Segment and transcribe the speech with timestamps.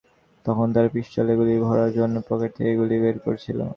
[0.45, 3.59] তখন তারা পিস্তলে গুলি ভরার জন্য পকেট থেকে গুলি বের করছিল।